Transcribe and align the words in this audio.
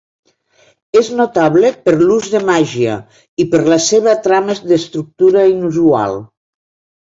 És 1.01 1.11
notable 1.19 1.71
per 1.89 1.93
l'ús 1.99 2.31
de 2.37 2.41
màgia, 2.49 2.97
i 3.45 3.49
per 3.53 3.63
la 3.77 3.81
seva 3.91 4.19
trama 4.27 4.59
d'estructura 4.73 5.49
inusual. 5.57 6.23